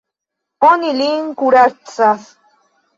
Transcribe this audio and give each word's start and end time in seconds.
Oni 0.69 0.89
lin 1.03 1.29
kuracas. 1.45 2.29